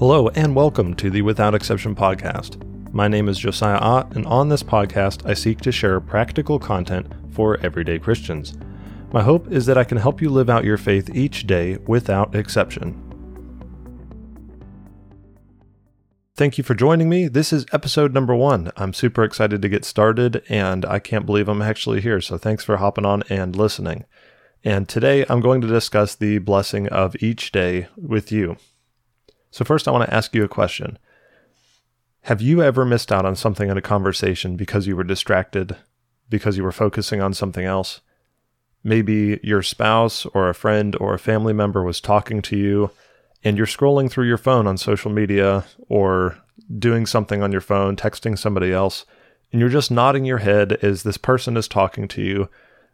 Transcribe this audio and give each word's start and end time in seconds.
Hello, 0.00 0.28
and 0.28 0.56
welcome 0.56 0.94
to 0.94 1.10
the 1.10 1.20
Without 1.20 1.54
Exception 1.54 1.94
podcast. 1.94 2.56
My 2.90 3.06
name 3.06 3.28
is 3.28 3.38
Josiah 3.38 3.76
Ott, 3.76 4.16
and 4.16 4.24
on 4.24 4.48
this 4.48 4.62
podcast, 4.62 5.28
I 5.28 5.34
seek 5.34 5.60
to 5.60 5.70
share 5.70 6.00
practical 6.00 6.58
content 6.58 7.06
for 7.34 7.58
everyday 7.58 7.98
Christians. 7.98 8.56
My 9.12 9.22
hope 9.22 9.52
is 9.52 9.66
that 9.66 9.76
I 9.76 9.84
can 9.84 9.98
help 9.98 10.22
you 10.22 10.30
live 10.30 10.48
out 10.48 10.64
your 10.64 10.78
faith 10.78 11.14
each 11.14 11.46
day 11.46 11.76
without 11.86 12.34
exception. 12.34 12.98
Thank 16.34 16.56
you 16.56 16.64
for 16.64 16.74
joining 16.74 17.10
me. 17.10 17.28
This 17.28 17.52
is 17.52 17.66
episode 17.70 18.14
number 18.14 18.34
one. 18.34 18.72
I'm 18.78 18.94
super 18.94 19.22
excited 19.22 19.60
to 19.60 19.68
get 19.68 19.84
started, 19.84 20.42
and 20.48 20.86
I 20.86 20.98
can't 20.98 21.26
believe 21.26 21.46
I'm 21.46 21.60
actually 21.60 22.00
here. 22.00 22.22
So 22.22 22.38
thanks 22.38 22.64
for 22.64 22.78
hopping 22.78 23.04
on 23.04 23.22
and 23.28 23.54
listening. 23.54 24.06
And 24.64 24.88
today 24.88 25.26
I'm 25.28 25.42
going 25.42 25.60
to 25.60 25.66
discuss 25.66 26.14
the 26.14 26.38
blessing 26.38 26.88
of 26.88 27.16
each 27.20 27.52
day 27.52 27.88
with 27.98 28.32
you. 28.32 28.56
So, 29.50 29.64
first, 29.64 29.88
I 29.88 29.90
want 29.90 30.08
to 30.08 30.14
ask 30.14 30.34
you 30.34 30.44
a 30.44 30.48
question 30.48 30.98
Have 32.22 32.40
you 32.40 32.62
ever 32.62 32.84
missed 32.84 33.10
out 33.10 33.24
on 33.24 33.36
something 33.36 33.68
in 33.68 33.76
a 33.76 33.82
conversation 33.82 34.56
because 34.56 34.86
you 34.86 34.96
were 34.96 35.04
distracted, 35.04 35.76
because 36.28 36.56
you 36.56 36.62
were 36.62 36.72
focusing 36.72 37.20
on 37.20 37.34
something 37.34 37.64
else? 37.64 38.00
Maybe 38.82 39.40
your 39.42 39.62
spouse 39.62 40.24
or 40.26 40.48
a 40.48 40.54
friend 40.54 40.96
or 41.00 41.12
a 41.12 41.18
family 41.18 41.52
member 41.52 41.82
was 41.82 42.00
talking 42.00 42.40
to 42.42 42.56
you 42.56 42.90
and 43.44 43.56
you're 43.56 43.66
scrolling 43.66 44.10
through 44.10 44.26
your 44.26 44.38
phone 44.38 44.66
on 44.66 44.76
social 44.76 45.10
media 45.10 45.64
or 45.88 46.38
doing 46.78 47.06
something 47.06 47.42
on 47.42 47.52
your 47.52 47.60
phone, 47.60 47.96
texting 47.96 48.38
somebody 48.38 48.72
else, 48.72 49.04
and 49.52 49.60
you're 49.60 49.68
just 49.68 49.90
nodding 49.90 50.24
your 50.24 50.38
head 50.38 50.72
as 50.82 51.02
this 51.02 51.16
person 51.16 51.56
is 51.56 51.66
talking 51.66 52.06
to 52.08 52.22
you. 52.22 52.48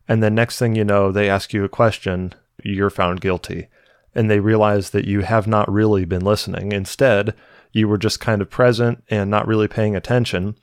And 0.09 0.23
then 0.23 0.35
next 0.35 0.59
thing 0.59 0.75
you 0.75 0.85
know, 0.85 1.13
they 1.13 1.29
ask 1.29 1.53
you 1.53 1.65
a 1.65 1.69
question, 1.69 2.33
you're 2.63 2.91
found 2.91 3.21
guilty 3.21 3.69
and 4.17 4.31
they 4.31 4.41
realize 4.41 4.91
that 4.91 5.05
you 5.05 5.21
have 5.21 5.47
not 5.47 5.71
really 5.71 6.07
been 6.07 6.25
listening. 6.25 6.73
Instead, 6.73 7.35
you 7.71 7.87
were 7.87 7.99
just 7.99 8.19
kind 8.19 8.41
of 8.41 8.51
present 8.51 9.05
and 9.11 9.31
not 9.31 9.47
really 9.47 9.69
paying 9.69 9.95
attention. 9.95 10.57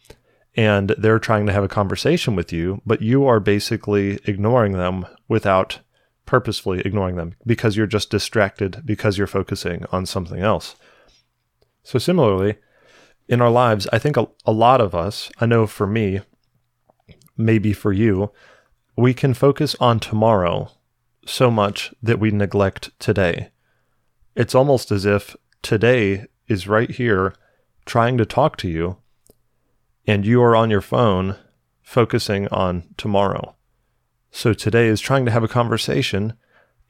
And 0.56 0.90
they're 0.98 1.20
trying 1.20 1.46
to 1.46 1.54
have 1.54 1.64
a 1.64 1.70
conversation 1.70 2.36
with 2.36 2.52
you, 2.52 2.82
but 2.86 3.02
you 3.02 3.26
are 3.26 3.40
basically 3.40 4.20
ignoring 4.26 4.74
them 4.74 5.06
without 5.28 5.80
purposefully 6.26 6.82
ignoring 6.82 7.16
them 7.16 7.36
because 7.46 7.78
you're 7.78 7.86
just 7.86 8.10
distracted 8.10 8.82
because 8.86 9.18
you're 9.18 9.28
focusing 9.28 9.86
on 9.92 10.06
something 10.06 10.40
else. 10.40 10.76
So, 11.84 12.00
similarly, 12.00 12.56
in 13.28 13.42
our 13.42 13.50
lives, 13.50 13.88
I 13.94 14.00
think 14.00 14.18
a, 14.18 14.28
a 14.46 14.52
lot 14.52 14.82
of 14.82 14.96
us, 14.96 15.32
I 15.40 15.46
know 15.46 15.68
for 15.68 15.86
me, 15.86 16.22
maybe 17.38 17.74
for 17.74 17.92
you, 17.92 18.32
we 18.96 19.14
can 19.14 19.34
focus 19.34 19.76
on 19.80 20.00
tomorrow 20.00 20.72
so 21.26 21.50
much 21.50 21.94
that 22.02 22.20
we 22.20 22.32
neglect 22.32 22.92
today. 23.00 23.50
It's 24.36 24.56
almost 24.56 24.92
as 24.92 25.06
if 25.06 25.36
today 25.62 26.26
is 26.48 26.68
right 26.68 26.90
here 26.90 27.36
trying 27.86 28.18
to 28.18 28.26
talk 28.26 28.58
to 28.58 28.68
you, 28.68 28.98
and 30.06 30.26
you 30.26 30.42
are 30.42 30.56
on 30.56 30.70
your 30.70 30.82
phone 30.82 31.36
focusing 31.82 32.48
on 32.50 32.84
tomorrow. 32.98 33.56
So 34.32 34.54
today 34.54 34.88
is 34.88 35.00
trying 35.00 35.26
to 35.26 35.32
have 35.32 35.44
a 35.44 35.48
conversation, 35.48 36.34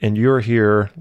and 0.02 0.18
you're 0.18 0.40
here 0.40 0.92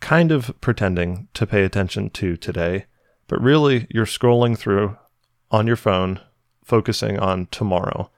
kind 0.00 0.32
of 0.32 0.60
pretending 0.60 1.28
to 1.34 1.46
pay 1.46 1.64
attention 1.64 2.10
to 2.10 2.36
today, 2.36 2.86
but 3.28 3.40
really 3.40 3.86
you're 3.90 4.06
scrolling 4.06 4.58
through 4.58 4.96
on 5.50 5.66
your 5.66 5.76
phone, 5.76 6.20
focusing 6.64 7.18
on 7.18 7.46
tomorrow. 7.50 8.10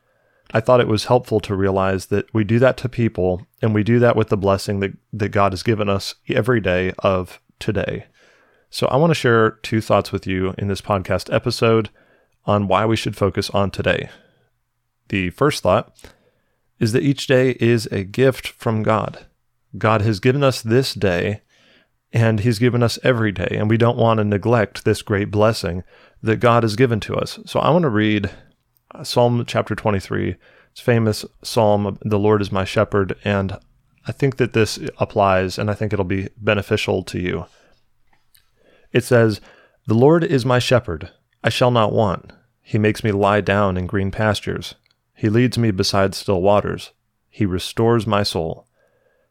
I 0.52 0.61
thought 0.61 0.80
it 0.80 0.89
was 0.89 1.06
helpful 1.06 1.41
to 1.41 1.56
realize 1.56 2.06
that 2.06 2.33
we 2.33 2.44
do 2.44 2.58
that 2.61 2.77
to 2.78 2.89
people 2.89 3.47
and 3.61 3.75
we 3.75 3.83
do 3.83 3.98
that 3.98 4.16
with 4.16 4.28
the 4.28 4.36
blessing 4.36 4.80
that, 4.80 4.92
that 5.12 5.30
God 5.30 5.53
has 5.53 5.62
given 5.62 5.88
us 5.88 6.14
every 6.28 6.61
day 6.61 6.92
of 7.00 7.41
today. 7.58 8.06
So 8.70 8.86
I 8.88 8.97
want 8.97 9.11
to 9.11 9.14
share 9.14 9.53
two 9.62 9.80
thoughts 9.80 10.12
with 10.12 10.27
you 10.27 10.55
in 10.58 10.69
this 10.69 10.80
podcast 10.80 11.33
episode 11.33 11.91
on 12.44 12.69
why 12.69 12.87
we 12.87 12.97
should 12.97 13.16
focus 13.16 13.50
on 13.50 13.71
today. 13.71 14.09
The 15.09 15.31
first 15.31 15.62
thought 15.62 15.97
is 16.78 16.92
that 16.92 17.03
each 17.03 17.26
day 17.26 17.56
is 17.60 17.87
a 17.87 18.04
gift 18.04 18.48
from 18.48 18.82
God. 18.82 19.26
God 19.78 20.03
has 20.03 20.21
given 20.21 20.44
us 20.44 20.62
this 20.62 20.94
day 20.94 21.42
and 22.12 22.41
He's 22.41 22.59
given 22.59 22.82
us 22.82 22.98
every 23.03 23.32
day, 23.32 23.48
and 23.50 23.69
we 23.69 23.76
don't 23.76 23.98
want 23.98 24.19
to 24.19 24.25
neglect 24.25 24.84
this 24.84 25.03
great 25.03 25.31
blessing 25.31 25.82
that 26.22 26.37
God 26.37 26.62
has 26.62 26.76
given 26.76 27.00
to 27.00 27.16
us. 27.16 27.38
So 27.47 27.60
I 27.60 27.71
want 27.71 27.82
to 27.82 27.91
read 27.91 28.31
Uh, 28.94 29.02
psalm 29.02 29.44
chapter 29.47 29.74
23. 29.74 30.36
It's 30.70 30.80
famous 30.80 31.24
psalm, 31.42 31.98
The 32.02 32.20
Lord 32.20 32.41
is 32.41 32.52
my 32.52 32.64
shepherd. 32.64 33.16
And 33.24 33.58
I 34.06 34.12
think 34.12 34.36
that 34.36 34.52
this 34.52 34.78
applies 34.98 35.58
and 35.58 35.69
I 35.69 35.74
think 35.74 35.92
it'll 35.92 36.04
be 36.04 36.28
beneficial 36.36 37.02
to 37.04 37.19
you. 37.19 37.47
It 38.92 39.02
says, 39.02 39.41
The 39.88 39.94
Lord 39.94 40.22
is 40.22 40.47
my 40.47 40.60
shepherd. 40.60 41.10
I 41.42 41.48
shall 41.48 41.72
not 41.72 41.92
want. 41.92 42.32
He 42.62 42.78
makes 42.78 43.02
me 43.02 43.10
lie 43.10 43.41
down 43.41 43.76
in 43.76 43.86
green 43.86 44.12
pastures. 44.12 44.76
He 45.14 45.28
leads 45.28 45.58
me 45.58 45.72
beside 45.72 46.14
still 46.14 46.41
waters. 46.41 46.92
He 47.28 47.44
restores 47.44 48.06
my 48.06 48.22
soul. 48.22 48.68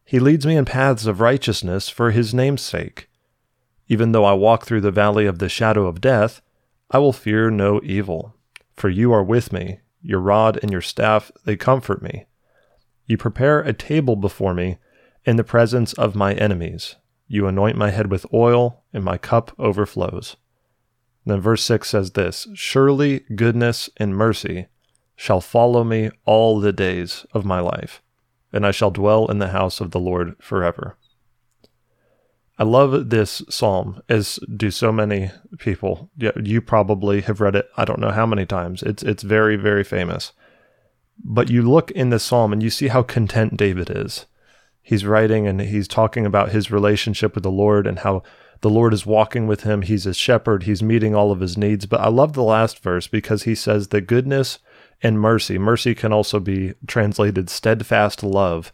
He 0.03 0.19
leads 0.19 0.45
me 0.45 0.57
in 0.57 0.65
paths 0.65 1.05
of 1.05 1.21
righteousness 1.21 1.87
for 1.87 2.11
his 2.11 2.33
name's 2.33 2.61
sake. 2.61 3.09
Even 3.87 4.11
though 4.11 4.25
I 4.25 4.33
walk 4.33 4.65
through 4.65 4.81
the 4.81 4.91
valley 4.91 5.25
of 5.25 5.39
the 5.39 5.49
shadow 5.49 5.87
of 5.87 6.01
death, 6.01 6.41
I 6.91 6.97
will 6.97 7.13
fear 7.13 7.49
no 7.49 7.79
evil 7.83 8.34
for 8.75 8.89
you 8.89 9.13
are 9.13 9.23
with 9.23 9.51
me. 9.53 9.79
Your 10.01 10.19
rod 10.19 10.59
and 10.61 10.71
your 10.71 10.81
staff, 10.81 11.31
they 11.45 11.55
comfort 11.55 12.01
me. 12.01 12.25
You 13.05 13.17
prepare 13.17 13.59
a 13.59 13.73
table 13.73 14.15
before 14.15 14.53
me 14.53 14.77
in 15.25 15.35
the 15.35 15.43
presence 15.43 15.93
of 15.93 16.15
my 16.15 16.33
enemies. 16.33 16.95
You 17.27 17.47
anoint 17.47 17.77
my 17.77 17.89
head 17.89 18.11
with 18.11 18.25
oil, 18.33 18.83
and 18.93 19.03
my 19.03 19.17
cup 19.17 19.51
overflows. 19.57 20.35
then 21.25 21.41
verse 21.41 21.63
6 21.63 21.89
says 21.89 22.11
this 22.11 22.47
Surely 22.53 23.21
goodness 23.35 23.89
and 23.97 24.15
mercy 24.15 24.67
shall 25.15 25.41
follow 25.41 25.83
me 25.83 26.11
all 26.25 26.59
the 26.59 26.73
days 26.73 27.25
of 27.33 27.45
my 27.45 27.59
life, 27.59 28.03
and 28.53 28.65
I 28.65 28.71
shall 28.71 28.91
dwell 28.91 29.29
in 29.31 29.39
the 29.39 29.49
house 29.49 29.81
of 29.81 29.91
the 29.91 29.99
Lord 29.99 30.35
forever. 30.39 30.97
I 32.57 32.63
love 32.63 33.09
this 33.09 33.41
psalm, 33.49 34.01
as 34.07 34.39
do 34.55 34.71
so 34.71 34.91
many 34.91 35.31
people. 35.57 36.09
You 36.17 36.61
probably 36.61 37.21
have 37.21 37.41
read 37.41 37.55
it. 37.55 37.69
I 37.75 37.83
don't 37.83 37.99
know 37.99 38.11
how 38.11 38.25
many 38.25 38.45
times. 38.45 38.81
It's 38.81 39.03
it's 39.03 39.23
very 39.23 39.57
very 39.57 39.83
famous. 39.83 40.31
But 41.23 41.49
you 41.49 41.61
look 41.61 41.91
in 41.91 42.09
this 42.09 42.23
psalm 42.23 42.53
and 42.53 42.63
you 42.63 42.69
see 42.69 42.87
how 42.87 43.03
content 43.03 43.57
David 43.57 43.89
is. 43.89 44.25
He's 44.81 45.05
writing 45.05 45.47
and 45.47 45.59
he's 45.61 45.87
talking 45.87 46.25
about 46.25 46.51
his 46.51 46.71
relationship 46.71 47.35
with 47.35 47.43
the 47.43 47.51
Lord 47.51 47.87
and 47.87 47.99
how 47.99 48.23
the 48.61 48.69
Lord 48.69 48.93
is 48.93 49.05
walking 49.05 49.47
with 49.47 49.63
him. 49.63 49.81
He's 49.81 50.03
his 50.03 50.17
shepherd. 50.17 50.63
He's 50.63 50.83
meeting 50.83 51.15
all 51.15 51.31
of 51.31 51.39
his 51.39 51.57
needs. 51.57 51.85
But 51.85 52.01
I 52.01 52.09
love 52.09 52.33
the 52.33 52.43
last 52.43 52.79
verse 52.79 53.07
because 53.07 53.43
he 53.43 53.55
says 53.55 53.89
that 53.89 54.01
goodness 54.01 54.59
and 55.01 55.19
mercy, 55.19 55.57
mercy 55.57 55.95
can 55.95 56.13
also 56.13 56.39
be 56.39 56.73
translated 56.87 57.49
steadfast 57.49 58.23
love. 58.23 58.71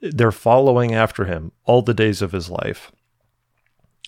They're 0.00 0.32
following 0.32 0.94
after 0.94 1.24
him 1.24 1.52
all 1.64 1.82
the 1.82 1.94
days 1.94 2.22
of 2.22 2.32
his 2.32 2.50
life. 2.50 2.92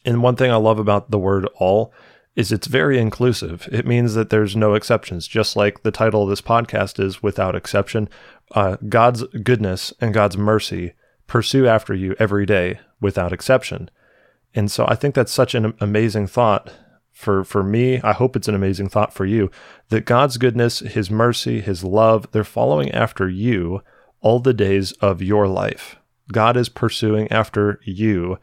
And 0.05 0.23
one 0.23 0.37
thing 0.37 0.51
I 0.51 0.57
love 0.57 0.79
about 0.79 1.11
the 1.11 1.19
word 1.19 1.47
all 1.59 1.93
is 2.37 2.53
it's 2.53 2.67
very 2.67 2.99
inclusive. 2.99 3.69
It 3.73 3.87
means 3.87 4.15
that 4.15 4.31
there's 4.31 4.57
no 4.57 4.75
exceptions, 4.75 5.27
just 5.27 5.57
like 5.57 5.83
the 5.83 5.91
title 5.91 6.23
of 6.23 6.29
this 6.29 6.41
podcast 6.41 7.03
is 7.03 7.23
without 7.23 7.55
exception. 7.55 8.09
Uh, 8.53 8.77
God's 8.89 9.25
goodness 9.43 9.93
and 10.01 10.15
God's 10.15 10.37
mercy 10.37 10.95
pursue 11.27 11.67
after 11.67 11.95
you 11.95 12.15
every 12.19 12.47
day 12.47 12.81
without 13.01 13.33
exception. 13.33 13.91
And 14.55 14.71
so 14.71 14.85
I 14.89 14.95
think 14.95 15.15
that's 15.15 15.33
such 15.33 15.55
an 15.55 15.75
amazing 15.81 16.27
thought 16.27 16.73
for, 17.13 17.45
for 17.45 17.63
me. 17.63 18.01
I 18.01 18.13
hope 18.13 18.37
it's 18.37 18.49
an 18.49 18.55
amazing 18.55 18.89
thought 18.89 19.13
for 19.13 19.27
you 19.27 19.51
that 19.91 20.07
God's 20.07 20.39
goodness, 20.39 20.81
His 20.81 21.11
mercy, 21.11 21.61
His 21.61 21.85
love, 21.85 22.31
they're 22.33 22.45
following 22.45 22.91
after 22.93 23.29
you 23.29 23.83
all 24.21 24.41
the 24.41 24.55
days 24.55 24.93
of 24.93 25.23
your 25.23 25.47
life. 25.47 25.97
God 26.33 26.57
is 26.57 26.69
pursuing 26.69 27.31
after 27.31 27.81
you 27.85 28.39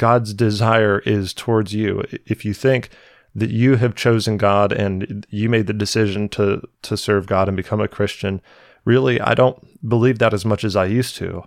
God's 0.00 0.32
desire 0.32 1.00
is 1.00 1.34
towards 1.34 1.74
you. 1.74 2.02
If 2.24 2.42
you 2.42 2.54
think 2.54 2.88
that 3.34 3.50
you 3.50 3.76
have 3.76 3.94
chosen 3.94 4.38
God 4.38 4.72
and 4.72 5.26
you 5.28 5.50
made 5.50 5.66
the 5.66 5.74
decision 5.74 6.30
to 6.30 6.62
to 6.80 6.96
serve 6.96 7.26
God 7.26 7.48
and 7.48 7.56
become 7.56 7.82
a 7.82 7.86
Christian, 7.86 8.40
really 8.86 9.20
I 9.20 9.34
don't 9.34 9.58
believe 9.86 10.18
that 10.18 10.32
as 10.32 10.46
much 10.46 10.64
as 10.64 10.74
I 10.74 10.86
used 10.86 11.16
to. 11.16 11.42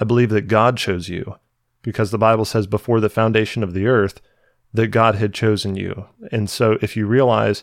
I 0.00 0.04
believe 0.04 0.30
that 0.30 0.48
God 0.48 0.78
chose 0.78 1.10
you 1.10 1.36
because 1.82 2.10
the 2.10 2.16
Bible 2.16 2.46
says 2.46 2.66
before 2.66 2.98
the 2.98 3.10
foundation 3.10 3.62
of 3.62 3.74
the 3.74 3.86
earth 3.86 4.22
that 4.72 4.86
God 4.86 5.16
had 5.16 5.34
chosen 5.34 5.76
you. 5.76 6.06
And 6.32 6.48
so 6.48 6.78
if 6.80 6.96
you 6.96 7.06
realize 7.06 7.62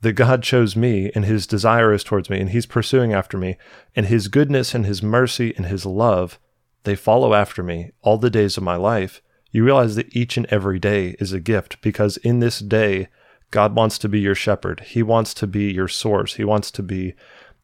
that 0.00 0.14
God 0.14 0.42
chose 0.42 0.74
me 0.74 1.12
and 1.14 1.26
his 1.26 1.46
desire 1.46 1.92
is 1.92 2.02
towards 2.02 2.30
me 2.30 2.40
and 2.40 2.48
he's 2.48 2.64
pursuing 2.64 3.12
after 3.12 3.36
me 3.36 3.58
and 3.94 4.06
his 4.06 4.28
goodness 4.28 4.74
and 4.74 4.86
his 4.86 5.02
mercy 5.02 5.52
and 5.54 5.66
his 5.66 5.84
love 5.84 6.38
they 6.84 6.96
follow 6.96 7.34
after 7.34 7.62
me 7.62 7.90
all 8.00 8.16
the 8.16 8.30
days 8.30 8.56
of 8.56 8.62
my 8.62 8.76
life 8.76 9.20
you 9.52 9.64
realize 9.64 9.94
that 9.94 10.14
each 10.16 10.36
and 10.36 10.46
every 10.46 10.78
day 10.78 11.14
is 11.20 11.32
a 11.32 11.40
gift 11.40 11.80
because 11.82 12.16
in 12.18 12.40
this 12.40 12.58
day, 12.58 13.08
God 13.50 13.76
wants 13.76 13.98
to 13.98 14.08
be 14.08 14.18
your 14.18 14.34
shepherd. 14.34 14.80
He 14.80 15.02
wants 15.02 15.34
to 15.34 15.46
be 15.46 15.70
your 15.70 15.88
source. 15.88 16.34
He 16.34 16.44
wants 16.44 16.70
to 16.72 16.82
be 16.82 17.14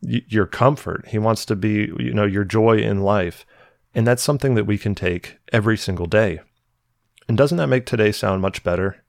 your 0.02 0.46
comfort. 0.46 1.08
He 1.08 1.18
wants 1.18 1.44
to 1.46 1.56
be, 1.56 1.90
you 1.98 2.12
know, 2.12 2.26
your 2.26 2.44
joy 2.44 2.78
in 2.78 3.00
life. 3.00 3.46
And 3.94 4.06
that's 4.06 4.22
something 4.22 4.54
that 4.54 4.66
we 4.66 4.76
can 4.76 4.94
take 4.94 5.38
every 5.50 5.78
single 5.78 6.06
day. 6.06 6.40
And 7.26 7.36
doesn't 7.36 7.58
that 7.58 7.68
make 7.68 7.86
today 7.86 8.12
sound 8.12 8.42
much 8.42 8.62
better? 8.62 9.02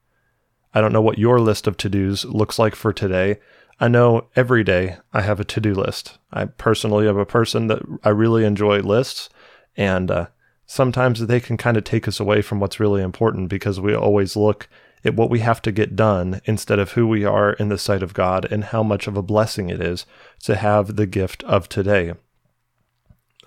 I 0.73 0.81
don't 0.81 0.93
know 0.93 1.01
what 1.01 1.19
your 1.19 1.39
list 1.39 1.67
of 1.67 1.77
to 1.77 1.89
dos 1.89 2.25
looks 2.25 2.57
like 2.57 2.75
for 2.75 2.93
today. 2.93 3.39
I 3.79 3.87
know 3.87 4.27
every 4.35 4.63
day 4.63 4.97
I 5.13 5.21
have 5.21 5.39
a 5.39 5.45
to 5.45 5.61
do 5.61 5.73
list. 5.73 6.17
I 6.31 6.45
personally 6.45 7.07
am 7.07 7.17
a 7.17 7.25
person 7.25 7.67
that 7.67 7.81
I 8.03 8.09
really 8.09 8.45
enjoy 8.45 8.79
lists, 8.79 9.29
and 9.77 10.11
uh, 10.11 10.27
sometimes 10.69 11.25
they 11.25 11.39
can 11.39 11.57
kind 11.57 11.77
of 11.77 11.83
take 11.83 12.07
us 12.07 12.19
away 12.19 12.43
from 12.43 12.59
what's 12.59 12.79
really 12.79 13.01
important 13.01 13.49
because 13.49 13.79
we 13.79 13.95
always 13.95 14.35
look 14.35 14.69
at 15.03 15.15
what 15.15 15.27
we 15.27 15.39
have 15.39 15.63
to 15.63 15.71
get 15.71 15.95
done 15.95 16.39
instead 16.45 16.77
of 16.77 16.91
who 16.91 17.07
we 17.07 17.25
are 17.25 17.53
in 17.53 17.69
the 17.69 17.77
sight 17.77 18.03
of 18.03 18.13
God 18.13 18.45
and 18.51 18.65
how 18.65 18.83
much 18.83 19.07
of 19.07 19.17
a 19.17 19.23
blessing 19.23 19.71
it 19.71 19.81
is 19.81 20.05
to 20.43 20.55
have 20.55 20.95
the 20.95 21.07
gift 21.07 21.41
of 21.45 21.67
today. 21.69 22.13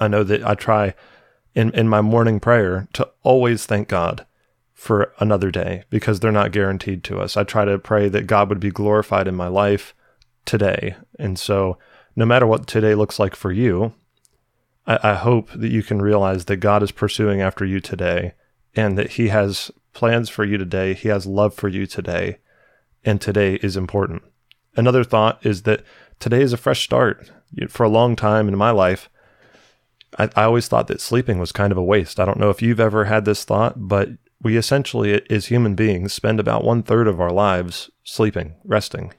I 0.01 0.09
know 0.09 0.25
that 0.25 0.45
I 0.45 0.57
try 0.57 0.95
in, 1.55 1.71
in 1.75 1.89
my 1.89 2.01
morning 2.01 2.41
prayer 2.41 2.89
to 2.95 3.09
always 3.23 3.67
thank 3.67 3.87
God 3.87 4.27
for 4.75 5.15
another 5.21 5.53
day 5.53 5.85
because 5.91 6.19
they're 6.19 6.33
not 6.33 6.51
guaranteed 6.51 7.05
to 7.05 7.21
us. 7.21 7.37
I 7.37 7.45
try 7.45 7.65
to 7.65 7.79
pray 7.79 8.09
that 8.09 8.27
God 8.27 8.49
would 8.49 8.59
be 8.59 8.73
glorified 8.73 9.29
in 9.29 9.37
my 9.37 9.47
life 9.47 9.95
today. 10.45 10.97
And 11.21 11.39
so, 11.39 11.79
no 12.17 12.27
matter 12.27 12.49
what 12.49 12.67
today 12.67 12.97
looks 12.97 13.21
like 13.21 13.37
for 13.37 13.53
you, 13.53 13.93
I, 14.87 14.99
I 15.03 15.15
hope 15.15 15.51
that 15.53 15.71
you 15.71 15.83
can 15.83 16.03
realize 16.03 16.47
that 16.47 16.57
God 16.57 16.83
is 16.83 16.91
pursuing 16.91 17.41
after 17.41 17.65
you 17.65 17.81
today 17.81 18.35
and 18.75 18.97
that 18.99 19.13
He 19.13 19.29
has 19.29 19.71
plans 19.93 20.29
for 20.29 20.45
you 20.45 20.59
today. 20.59 20.95
He 20.95 21.09
has 21.09 21.27
love 21.27 21.55
for 21.55 21.69
you 21.69 21.87
today. 21.87 22.39
And 23.05 23.21
today 23.21 23.55
is 23.57 23.77
important. 23.77 24.23
Another 24.77 25.05
thought 25.05 25.45
is 25.45 25.63
that 25.63 25.83
today 26.21 26.41
is 26.41 26.53
a 26.53 26.57
fresh 26.57 26.85
start. 26.85 27.31
For 27.69 27.83
a 27.83 27.89
long 27.89 28.17
time 28.17 28.49
in 28.49 28.57
my 28.57 28.71
life, 28.71 29.11
I, 30.19 30.31
I, 30.37 30.45
always 30.45 30.69
thought 30.69 30.87
that 30.87 31.01
sleeping 31.01 31.39
was 31.39 31.53
kind 31.53 31.73
of 31.73 31.77
a 31.77 31.83
waste. 31.83 32.21
I 32.21 32.25
don't 32.25 32.39
know 32.39 32.49
if 32.49 32.63
you've 32.63 32.81
ever 32.81 33.07
had 33.07 33.25
this 33.25 33.45
thought, 33.45 33.89
but 33.89 34.11
we 34.41 34.57
essentially, 34.57 35.21
as 35.31 35.47
human 35.47 35.75
beings, 35.75 36.13
spend 36.13 36.41
about 36.41 36.65
one 36.65 36.83
third 36.83 37.09
of 37.09 37.21
our 37.21 37.31
lives 37.31 37.91
sleeping, 38.05 38.55
resting. 38.65 39.13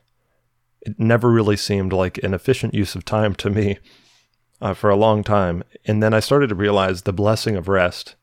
It 0.81 0.99
never 0.99 1.29
really 1.29 1.57
seemed 1.57 1.93
like 1.93 2.17
an 2.23 2.33
efficient 2.33 2.73
use 2.73 2.95
of 2.95 3.05
time 3.05 3.35
to 3.35 3.49
me 3.49 3.77
uh, 4.63 4.73
for 4.73 4.89
a 4.89 4.95
long 4.95 5.23
time. 5.23 5.61
And 5.85 6.01
then 6.01 6.13
I 6.13 6.21
started 6.21 6.47
to 6.47 6.55
realize 6.55 7.01
the 7.01 7.13
blessing 7.13 7.57
of 7.57 7.67
rest. 7.67 8.15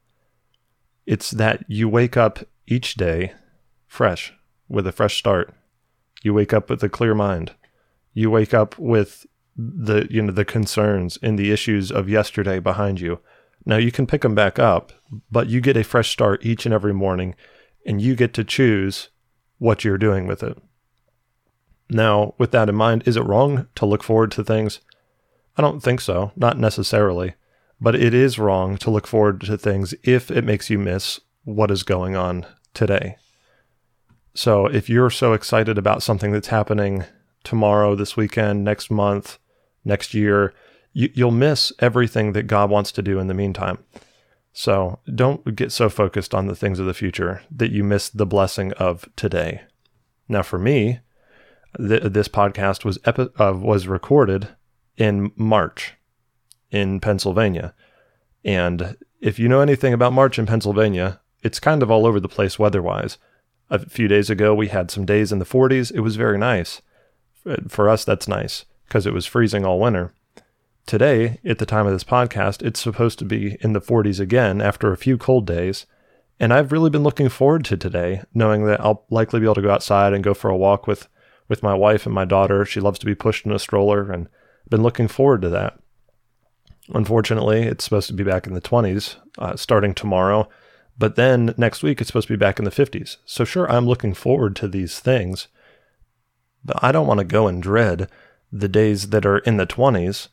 It's 1.04 1.30
that 1.32 1.64
you 1.68 1.86
wake 1.88 2.16
up 2.16 2.40
each 2.66 2.94
day 2.94 3.34
fresh, 3.86 4.32
with 4.68 4.86
a 4.86 4.92
fresh 4.92 5.18
start. 5.18 5.52
You 6.22 6.32
wake 6.32 6.54
up 6.54 6.70
with 6.70 6.82
a 6.82 6.88
clear 6.88 7.14
mind. 7.14 7.52
You 8.14 8.30
wake 8.30 8.54
up 8.54 8.78
with 8.78 9.26
the 9.56 10.06
you 10.10 10.22
know 10.22 10.32
the 10.32 10.44
concerns 10.44 11.18
and 11.22 11.38
the 11.38 11.52
issues 11.52 11.92
of 11.92 12.08
yesterday 12.08 12.58
behind 12.58 13.00
you. 13.00 13.20
Now 13.66 13.76
you 13.76 13.92
can 13.92 14.06
pick 14.06 14.22
them 14.22 14.34
back 14.34 14.58
up, 14.58 14.92
but 15.30 15.48
you 15.48 15.60
get 15.60 15.76
a 15.76 15.84
fresh 15.84 16.10
start 16.10 16.46
each 16.46 16.64
and 16.64 16.74
every 16.74 16.94
morning 16.94 17.34
and 17.84 18.00
you 18.00 18.14
get 18.14 18.32
to 18.34 18.44
choose 18.44 19.10
what 19.58 19.84
you're 19.84 19.98
doing 19.98 20.26
with 20.26 20.42
it. 20.42 20.56
Now, 21.90 22.34
with 22.38 22.52
that 22.52 22.68
in 22.68 22.76
mind, 22.76 23.02
is 23.04 23.16
it 23.16 23.26
wrong 23.26 23.66
to 23.74 23.84
look 23.84 24.02
forward 24.02 24.30
to 24.32 24.44
things? 24.44 24.80
I 25.56 25.62
don't 25.62 25.82
think 25.82 26.00
so, 26.00 26.32
not 26.36 26.58
necessarily, 26.58 27.34
but 27.80 27.94
it 27.94 28.14
is 28.14 28.38
wrong 28.38 28.76
to 28.78 28.90
look 28.90 29.06
forward 29.06 29.40
to 29.42 29.58
things 29.58 29.94
if 30.02 30.30
it 30.30 30.44
makes 30.44 30.70
you 30.70 30.78
miss 30.78 31.20
what 31.44 31.70
is 31.70 31.82
going 31.82 32.16
on 32.16 32.46
today. 32.74 33.16
So, 34.34 34.66
if 34.66 34.88
you're 34.88 35.10
so 35.10 35.32
excited 35.32 35.76
about 35.76 36.02
something 36.02 36.30
that's 36.30 36.48
happening 36.48 37.04
tomorrow, 37.42 37.94
this 37.94 38.16
weekend, 38.16 38.64
next 38.64 38.90
month, 38.90 39.38
next 39.84 40.14
year, 40.14 40.54
you, 40.92 41.10
you'll 41.14 41.30
miss 41.30 41.72
everything 41.78 42.32
that 42.32 42.44
God 42.44 42.70
wants 42.70 42.92
to 42.92 43.02
do 43.02 43.18
in 43.18 43.26
the 43.26 43.34
meantime. 43.34 43.78
So 44.52 44.98
don't 45.12 45.54
get 45.54 45.72
so 45.72 45.88
focused 45.88 46.34
on 46.34 46.46
the 46.46 46.56
things 46.56 46.78
of 46.78 46.86
the 46.86 46.94
future 46.94 47.42
that 47.50 47.70
you 47.70 47.84
miss 47.84 48.08
the 48.08 48.26
blessing 48.26 48.72
of 48.74 49.08
today. 49.16 49.62
Now, 50.28 50.42
for 50.42 50.58
me, 50.58 51.00
th- 51.76 52.02
this 52.04 52.28
podcast 52.28 52.84
was 52.84 52.98
epi- 53.04 53.28
uh, 53.38 53.52
was 53.54 53.86
recorded 53.86 54.48
in 55.00 55.32
March 55.34 55.94
in 56.70 57.00
Pennsylvania, 57.00 57.74
and 58.44 58.96
if 59.20 59.38
you 59.38 59.48
know 59.48 59.60
anything 59.60 59.92
about 59.92 60.12
March 60.12 60.38
in 60.38 60.46
Pennsylvania, 60.46 61.20
it's 61.42 61.58
kind 61.58 61.82
of 61.82 61.90
all 61.90 62.06
over 62.06 62.20
the 62.20 62.28
place 62.28 62.58
weather-wise. 62.58 63.18
A 63.70 63.78
few 63.78 64.08
days 64.08 64.30
ago, 64.30 64.54
we 64.54 64.68
had 64.68 64.90
some 64.90 65.04
days 65.04 65.32
in 65.32 65.38
the 65.38 65.44
40s. 65.44 65.90
It 65.94 66.00
was 66.00 66.16
very 66.16 66.38
nice. 66.38 66.82
For 67.68 67.88
us, 67.88 68.04
that's 68.04 68.28
nice 68.28 68.66
because 68.86 69.06
it 69.06 69.14
was 69.14 69.26
freezing 69.26 69.64
all 69.64 69.80
winter. 69.80 70.12
Today, 70.86 71.38
at 71.44 71.58
the 71.58 71.66
time 71.66 71.86
of 71.86 71.92
this 71.92 72.04
podcast, 72.04 72.62
it's 72.62 72.80
supposed 72.80 73.18
to 73.20 73.24
be 73.24 73.56
in 73.60 73.72
the 73.72 73.80
40s 73.80 74.20
again 74.20 74.60
after 74.60 74.92
a 74.92 74.96
few 74.96 75.16
cold 75.16 75.46
days. 75.46 75.86
And 76.38 76.52
I've 76.52 76.72
really 76.72 76.90
been 76.90 77.02
looking 77.02 77.28
forward 77.28 77.64
to 77.66 77.76
today, 77.76 78.22
knowing 78.34 78.64
that 78.66 78.80
I'll 78.80 79.04
likely 79.10 79.40
be 79.40 79.46
able 79.46 79.54
to 79.56 79.62
go 79.62 79.70
outside 79.70 80.12
and 80.12 80.24
go 80.24 80.34
for 80.34 80.50
a 80.50 80.56
walk 80.56 80.86
with, 80.86 81.08
with 81.48 81.62
my 81.62 81.74
wife 81.74 82.06
and 82.06 82.14
my 82.14 82.24
daughter. 82.24 82.64
She 82.64 82.80
loves 82.80 82.98
to 82.98 83.06
be 83.06 83.14
pushed 83.14 83.46
in 83.46 83.52
a 83.52 83.58
stroller, 83.58 84.10
and 84.10 84.28
been 84.70 84.82
looking 84.82 85.08
forward 85.08 85.42
to 85.42 85.48
that. 85.50 85.78
Unfortunately, 86.88 87.62
it's 87.62 87.84
supposed 87.84 88.08
to 88.08 88.14
be 88.14 88.24
back 88.24 88.46
in 88.46 88.54
the 88.54 88.60
20s 88.60 89.16
uh, 89.38 89.56
starting 89.56 89.94
tomorrow, 89.94 90.48
but 90.98 91.16
then 91.16 91.54
next 91.56 91.82
week 91.82 92.00
it's 92.00 92.08
supposed 92.08 92.28
to 92.28 92.34
be 92.34 92.38
back 92.38 92.58
in 92.58 92.64
the 92.64 92.70
50s. 92.70 93.18
So, 93.24 93.44
sure, 93.44 93.70
I'm 93.70 93.86
looking 93.86 94.14
forward 94.14 94.56
to 94.56 94.68
these 94.68 94.98
things, 94.98 95.48
but 96.64 96.82
I 96.82 96.90
don't 96.90 97.06
want 97.06 97.18
to 97.18 97.24
go 97.24 97.46
and 97.46 97.62
dread 97.62 98.08
the 98.50 98.68
days 98.68 99.10
that 99.10 99.26
are 99.26 99.38
in 99.38 99.56
the 99.56 99.66
20s 99.66 100.28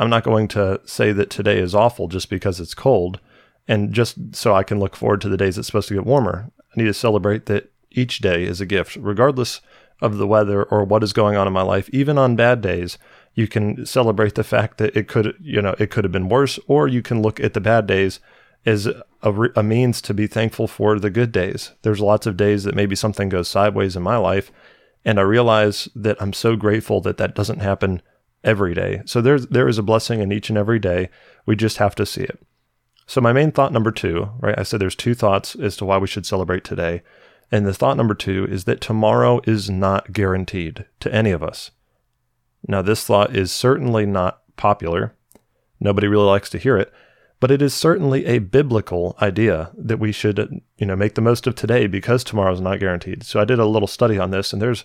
I'm 0.00 0.08
not 0.08 0.24
going 0.24 0.48
to 0.48 0.80
say 0.86 1.12
that 1.12 1.28
today 1.28 1.58
is 1.58 1.74
awful 1.74 2.08
just 2.08 2.30
because 2.30 2.58
it's 2.58 2.72
cold 2.72 3.20
and 3.68 3.92
just 3.92 4.34
so 4.34 4.54
I 4.54 4.62
can 4.62 4.80
look 4.80 4.96
forward 4.96 5.20
to 5.20 5.28
the 5.28 5.36
days 5.36 5.58
it's 5.58 5.66
supposed 5.66 5.88
to 5.88 5.94
get 5.94 6.06
warmer. 6.06 6.50
I 6.58 6.80
need 6.80 6.86
to 6.86 6.94
celebrate 6.94 7.44
that 7.46 7.70
each 7.90 8.20
day 8.20 8.44
is 8.44 8.62
a 8.62 8.66
gift, 8.66 8.96
regardless 8.96 9.60
of 10.00 10.16
the 10.16 10.26
weather 10.26 10.64
or 10.64 10.84
what 10.84 11.02
is 11.02 11.12
going 11.12 11.36
on 11.36 11.46
in 11.46 11.52
my 11.52 11.60
life. 11.60 11.90
Even 11.92 12.16
on 12.16 12.34
bad 12.34 12.62
days, 12.62 12.96
you 13.34 13.46
can 13.46 13.86
celebrate 13.86 14.34
the 14.34 14.44
fact 14.44 14.78
that 14.78 14.96
it 14.96 15.08
could, 15.08 15.34
you 15.40 15.62
know, 15.62 15.74
it 15.78 15.90
could 15.90 16.04
have 16.04 16.12
been 16.12 16.28
worse, 16.28 16.58
or 16.66 16.88
you 16.88 17.02
can 17.02 17.22
look 17.22 17.40
at 17.40 17.54
the 17.54 17.60
bad 17.60 17.86
days 17.86 18.20
as 18.66 18.86
a, 18.86 19.04
a 19.56 19.62
means 19.62 20.02
to 20.02 20.14
be 20.14 20.26
thankful 20.26 20.66
for 20.66 20.98
the 20.98 21.10
good 21.10 21.32
days. 21.32 21.72
There's 21.82 22.00
lots 22.00 22.26
of 22.26 22.36
days 22.36 22.64
that 22.64 22.74
maybe 22.74 22.94
something 22.94 23.28
goes 23.28 23.48
sideways 23.48 23.96
in 23.96 24.02
my 24.02 24.16
life, 24.16 24.50
and 25.04 25.18
I 25.18 25.22
realize 25.22 25.88
that 25.94 26.20
I'm 26.20 26.32
so 26.32 26.56
grateful 26.56 27.00
that 27.02 27.16
that 27.18 27.34
doesn't 27.34 27.60
happen 27.60 28.02
every 28.42 28.74
day. 28.74 29.02
So 29.04 29.20
there's 29.20 29.46
there 29.46 29.68
is 29.68 29.78
a 29.78 29.82
blessing 29.82 30.20
in 30.20 30.32
each 30.32 30.48
and 30.48 30.58
every 30.58 30.78
day. 30.78 31.08
We 31.46 31.56
just 31.56 31.78
have 31.78 31.94
to 31.96 32.06
see 32.06 32.22
it. 32.22 32.38
So 33.06 33.20
my 33.20 33.32
main 33.32 33.50
thought 33.50 33.72
number 33.72 33.90
2, 33.90 34.30
right? 34.38 34.58
I 34.58 34.62
said 34.62 34.80
there's 34.80 34.94
two 34.94 35.14
thoughts 35.14 35.56
as 35.56 35.76
to 35.78 35.84
why 35.84 35.98
we 35.98 36.06
should 36.06 36.26
celebrate 36.26 36.62
today. 36.62 37.02
And 37.50 37.66
the 37.66 37.74
thought 37.74 37.96
number 37.96 38.14
2 38.14 38.46
is 38.48 38.64
that 38.64 38.80
tomorrow 38.80 39.40
is 39.44 39.68
not 39.68 40.12
guaranteed 40.12 40.86
to 41.00 41.12
any 41.12 41.32
of 41.32 41.42
us. 41.42 41.72
Now 42.66 42.82
this 42.82 43.04
thought 43.04 43.34
is 43.34 43.52
certainly 43.52 44.06
not 44.06 44.42
popular. 44.56 45.14
Nobody 45.80 46.06
really 46.06 46.26
likes 46.26 46.50
to 46.50 46.58
hear 46.58 46.76
it, 46.76 46.92
but 47.40 47.50
it 47.50 47.62
is 47.62 47.72
certainly 47.72 48.26
a 48.26 48.38
biblical 48.38 49.16
idea 49.20 49.70
that 49.76 49.98
we 49.98 50.12
should, 50.12 50.60
you 50.76 50.86
know, 50.86 50.96
make 50.96 51.14
the 51.14 51.22
most 51.22 51.46
of 51.46 51.54
today 51.54 51.86
because 51.86 52.22
tomorrow 52.22 52.52
is 52.52 52.60
not 52.60 52.80
guaranteed. 52.80 53.22
So 53.22 53.40
I 53.40 53.44
did 53.44 53.58
a 53.58 53.66
little 53.66 53.88
study 53.88 54.18
on 54.18 54.30
this 54.30 54.52
and 54.52 54.60
there's 54.60 54.84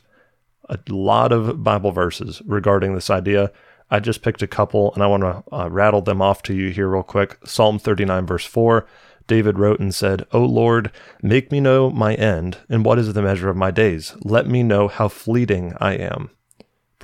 a 0.70 0.80
lot 0.90 1.32
of 1.32 1.64
Bible 1.64 1.92
verses 1.92 2.42
regarding 2.46 2.96
this 2.96 3.10
idea. 3.10 3.52
I 3.92 4.00
just 4.00 4.22
picked 4.22 4.42
a 4.42 4.48
couple 4.48 4.94
and 4.94 5.04
I 5.04 5.08
want 5.08 5.24
to 5.24 5.44
uh, 5.56 5.70
rattle 5.70 6.02
them 6.02 6.22
off 6.22 6.42
to 6.44 6.56
you 6.56 6.70
here 6.70 6.88
real 6.88 7.04
quick. 7.04 7.38
Psalm 7.46 7.78
39, 7.78 8.26
verse 8.26 8.46
4. 8.46 8.88
David 9.28 9.58
wrote 9.58 9.80
and 9.80 9.94
said, 9.94 10.26
O 10.32 10.40
Lord, 10.44 10.92
make 11.22 11.52
me 11.52 11.60
know 11.60 11.90
my 11.90 12.14
end, 12.14 12.58
and 12.70 12.86
what 12.86 13.00
is 13.00 13.12
the 13.14 13.22
measure 13.24 13.50
of 13.50 13.58
my 13.58 13.72
days? 13.72 14.14
Let 14.22 14.48
me 14.48 14.62
know 14.62 14.88
how 14.88 15.08
fleeting 15.08 15.74
I 15.80 15.94
am. 15.94 16.30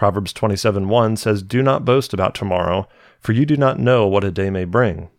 Proverbs 0.01 0.33
27, 0.33 0.89
1 0.89 1.15
says, 1.15 1.43
Do 1.43 1.61
not 1.61 1.85
boast 1.85 2.11
about 2.11 2.33
tomorrow, 2.33 2.87
for 3.19 3.33
you 3.33 3.45
do 3.45 3.55
not 3.55 3.77
know 3.77 4.07
what 4.07 4.23
a 4.23 4.31
day 4.31 4.49
may 4.49 4.65
bring. 4.65 5.11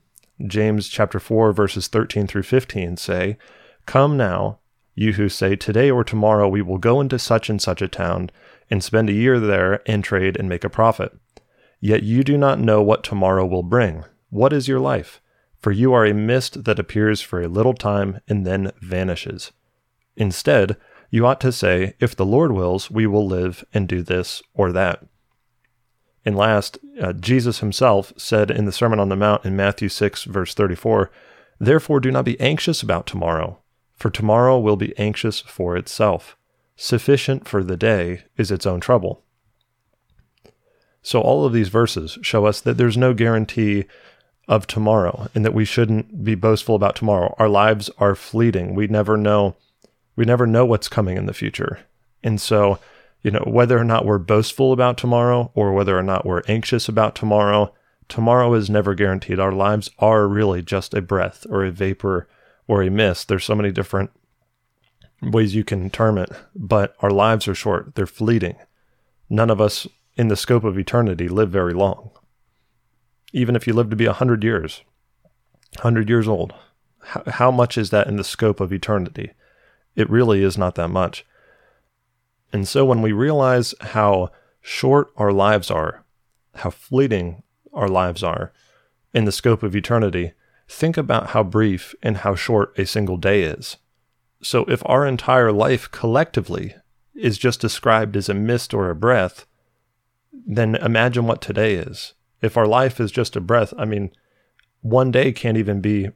James 0.44 0.88
chapter 0.88 1.20
4, 1.20 1.52
verses 1.52 1.86
13 1.86 2.26
through 2.26 2.42
15 2.42 2.96
say, 2.96 3.38
Come 3.86 4.16
now, 4.16 4.58
you 4.96 5.12
who 5.12 5.28
say, 5.28 5.54
Today 5.54 5.88
or 5.88 6.02
tomorrow 6.02 6.48
we 6.48 6.62
will 6.62 6.78
go 6.78 7.00
into 7.00 7.16
such 7.16 7.48
and 7.48 7.62
such 7.62 7.80
a 7.80 7.86
town, 7.86 8.30
and 8.72 8.82
spend 8.82 9.08
a 9.08 9.12
year 9.12 9.38
there, 9.38 9.88
and 9.88 10.02
trade 10.02 10.36
and 10.36 10.48
make 10.48 10.64
a 10.64 10.68
profit. 10.68 11.16
Yet 11.78 12.02
you 12.02 12.24
do 12.24 12.36
not 12.36 12.58
know 12.58 12.82
what 12.82 13.04
tomorrow 13.04 13.46
will 13.46 13.62
bring. 13.62 14.04
What 14.30 14.52
is 14.52 14.66
your 14.66 14.80
life? 14.80 15.20
For 15.60 15.70
you 15.70 15.92
are 15.92 16.04
a 16.04 16.12
mist 16.12 16.64
that 16.64 16.80
appears 16.80 17.20
for 17.20 17.40
a 17.40 17.46
little 17.46 17.74
time 17.74 18.18
and 18.26 18.44
then 18.44 18.72
vanishes. 18.80 19.52
Instead, 20.16 20.76
you 21.12 21.24
ought 21.24 21.40
to 21.42 21.52
say, 21.52 21.94
If 22.00 22.16
the 22.16 22.26
Lord 22.26 22.50
wills, 22.50 22.90
we 22.90 23.06
will 23.06 23.26
live 23.26 23.64
and 23.72 23.86
do 23.86 24.02
this 24.02 24.42
or 24.52 24.72
that. 24.72 25.06
And 26.24 26.36
last, 26.36 26.78
uh, 27.00 27.12
Jesus 27.12 27.60
himself 27.60 28.12
said 28.16 28.50
in 28.50 28.64
the 28.64 28.72
Sermon 28.72 28.98
on 28.98 29.08
the 29.08 29.16
Mount 29.16 29.44
in 29.44 29.54
Matthew 29.54 29.88
6, 29.88 30.24
verse 30.24 30.54
34, 30.54 31.12
Therefore 31.60 32.00
do 32.00 32.10
not 32.10 32.24
be 32.24 32.40
anxious 32.40 32.82
about 32.82 33.06
tomorrow 33.06 33.62
for 34.02 34.10
tomorrow 34.10 34.58
will 34.58 34.74
be 34.74 34.98
anxious 34.98 35.38
for 35.38 35.76
itself. 35.76 36.36
Sufficient 36.74 37.46
for 37.46 37.62
the 37.62 37.76
day 37.76 38.24
is 38.36 38.50
its 38.50 38.66
own 38.66 38.80
trouble. 38.80 39.22
So, 41.02 41.20
all 41.20 41.44
of 41.44 41.52
these 41.52 41.68
verses 41.68 42.18
show 42.20 42.44
us 42.46 42.60
that 42.60 42.78
there's 42.78 42.96
no 42.96 43.14
guarantee 43.14 43.84
of 44.48 44.66
tomorrow 44.66 45.28
and 45.36 45.44
that 45.44 45.54
we 45.54 45.64
shouldn't 45.64 46.24
be 46.24 46.34
boastful 46.34 46.74
about 46.74 46.96
tomorrow. 46.96 47.32
Our 47.38 47.48
lives 47.48 47.90
are 47.98 48.16
fleeting. 48.16 48.74
We 48.74 48.88
never 48.88 49.16
know 49.16 49.54
We 50.16 50.24
never 50.24 50.46
know 50.46 50.64
what's 50.64 50.88
coming 50.88 51.16
in 51.16 51.26
the 51.26 51.34
future. 51.34 51.80
And 52.22 52.40
so, 52.40 52.78
you 53.22 53.30
know, 53.30 53.44
whether 53.46 53.78
or 53.78 53.84
not 53.84 54.04
we're 54.04 54.18
boastful 54.18 54.72
about 54.72 54.98
tomorrow 54.98 55.50
or 55.54 55.72
whether 55.72 55.98
or 55.98 56.02
not 56.02 56.26
we're 56.26 56.42
anxious 56.48 56.88
about 56.88 57.14
tomorrow, 57.14 57.74
tomorrow 58.08 58.52
is 58.54 58.68
never 58.68 58.94
guaranteed. 58.94 59.38
Our 59.38 59.52
lives 59.52 59.90
are 59.98 60.28
really 60.28 60.62
just 60.62 60.94
a 60.94 61.00
breath 61.00 61.46
or 61.48 61.64
a 61.64 61.70
vapor 61.70 62.28
or 62.66 62.82
a 62.82 62.90
mist. 62.90 63.28
There's 63.28 63.44
so 63.44 63.54
many 63.54 63.72
different 63.72 64.10
ways 65.22 65.54
you 65.54 65.64
can 65.64 65.88
term 65.88 66.18
it, 66.18 66.30
but 66.54 66.96
our 67.00 67.10
lives 67.10 67.46
are 67.46 67.54
short, 67.54 67.94
they're 67.94 68.06
fleeting. 68.06 68.56
None 69.30 69.50
of 69.50 69.60
us 69.60 69.86
in 70.16 70.28
the 70.28 70.36
scope 70.36 70.64
of 70.64 70.78
eternity 70.78 71.28
live 71.28 71.50
very 71.50 71.72
long. 71.72 72.10
Even 73.32 73.56
if 73.56 73.66
you 73.66 73.72
live 73.72 73.88
to 73.90 73.96
be 73.96 74.06
100 74.06 74.44
years, 74.44 74.82
100 75.76 76.08
years 76.08 76.28
old, 76.28 76.52
how, 77.00 77.22
how 77.26 77.50
much 77.50 77.78
is 77.78 77.90
that 77.90 78.08
in 78.08 78.16
the 78.16 78.24
scope 78.24 78.60
of 78.60 78.72
eternity? 78.72 79.32
It 79.94 80.10
really 80.10 80.42
is 80.42 80.56
not 80.56 80.74
that 80.76 80.88
much. 80.88 81.24
And 82.52 82.68
so 82.68 82.84
when 82.84 83.02
we 83.02 83.12
realize 83.12 83.74
how 83.80 84.30
short 84.60 85.12
our 85.16 85.32
lives 85.32 85.70
are, 85.70 86.04
how 86.56 86.70
fleeting 86.70 87.42
our 87.72 87.88
lives 87.88 88.22
are 88.22 88.52
in 89.14 89.24
the 89.24 89.32
scope 89.32 89.62
of 89.62 89.74
eternity, 89.74 90.32
think 90.68 90.96
about 90.96 91.30
how 91.30 91.42
brief 91.42 91.94
and 92.02 92.18
how 92.18 92.34
short 92.34 92.78
a 92.78 92.86
single 92.86 93.16
day 93.16 93.42
is. 93.42 93.76
So 94.42 94.64
if 94.64 94.82
our 94.86 95.06
entire 95.06 95.52
life 95.52 95.90
collectively 95.90 96.74
is 97.14 97.38
just 97.38 97.60
described 97.60 98.16
as 98.16 98.28
a 98.28 98.34
mist 98.34 98.74
or 98.74 98.90
a 98.90 98.94
breath, 98.94 99.46
then 100.32 100.74
imagine 100.76 101.26
what 101.26 101.40
today 101.40 101.74
is. 101.74 102.14
If 102.40 102.56
our 102.56 102.66
life 102.66 103.00
is 103.00 103.12
just 103.12 103.36
a 103.36 103.40
breath, 103.40 103.72
I 103.78 103.84
mean, 103.84 104.10
one 104.80 105.10
day 105.10 105.30
can't 105.32 105.58
even 105.58 105.80
be 105.80 106.10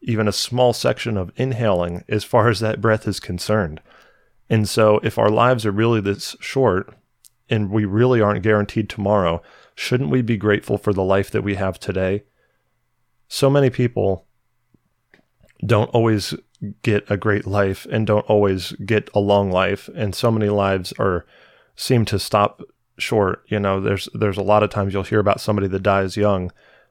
even 0.00 0.28
a 0.28 0.32
small 0.32 0.72
section 0.72 1.16
of 1.16 1.32
inhaling 1.36 2.04
as 2.08 2.24
far 2.24 2.48
as 2.48 2.60
that 2.60 2.80
breath 2.80 3.06
is 3.08 3.20
concerned. 3.20 3.80
And 4.50 4.68
so, 4.68 4.98
if 5.02 5.18
our 5.18 5.30
lives 5.30 5.66
are 5.66 5.72
really 5.72 6.00
this 6.00 6.36
short 6.40 6.94
and 7.50 7.70
we 7.70 7.84
really 7.84 8.20
aren't 8.20 8.42
guaranteed 8.42 8.88
tomorrow, 8.88 9.42
shouldn't 9.74 10.10
we 10.10 10.22
be 10.22 10.36
grateful 10.36 10.78
for 10.78 10.92
the 10.92 11.02
life 11.04 11.30
that 11.30 11.42
we 11.42 11.56
have 11.56 11.78
today? 11.78 12.24
So 13.28 13.50
many 13.50 13.70
people 13.70 14.26
don't 15.64 15.90
always 15.90 16.34
get 16.82 17.08
a 17.10 17.16
great 17.16 17.46
life 17.46 17.86
and 17.90 18.06
don't 18.06 18.26
always 18.26 18.72
get 18.84 19.10
a 19.14 19.20
long 19.20 19.50
life 19.50 19.88
and 19.94 20.14
so 20.14 20.30
many 20.30 20.48
lives 20.48 20.92
are 20.98 21.24
seem 21.76 22.04
to 22.04 22.18
stop 22.18 22.62
short 22.98 23.44
you 23.46 23.60
know 23.60 23.80
there's 23.80 24.08
there's 24.12 24.36
a 24.36 24.42
lot 24.42 24.64
of 24.64 24.70
times 24.70 24.92
you'll 24.92 25.04
hear 25.04 25.20
about 25.20 25.40
somebody 25.40 25.68
that 25.68 25.82
dies 25.82 26.16
young 26.16 26.50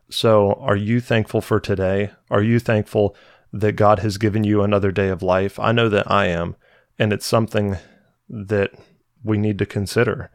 so 0.10 0.54
are 0.54 0.76
you 0.76 1.00
thankful 1.00 1.42
for 1.42 1.60
today 1.60 2.12
are 2.30 2.44
you 2.44 2.60
thankful 2.60 3.16
that 3.54 3.74
God 3.74 4.00
has 4.00 4.18
given 4.18 4.44
you 4.44 4.62
another 4.62 4.92
day 4.92 5.10
of 5.10 5.22
life 5.22 5.60
I 5.60 5.72
know 5.72 5.90
that 5.90 6.10
I 6.10 6.28
am 6.28 6.56
and 7.00 7.14
it's 7.14 7.26
something 7.26 7.78
that 8.30 8.72
we 9.24 9.38
need 9.38 9.58
to 9.60 9.66
consider 9.66 10.32